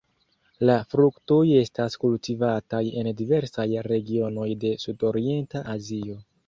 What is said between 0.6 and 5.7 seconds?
La fruktoj estas kultivataj en diversaj regionoj de sudorienta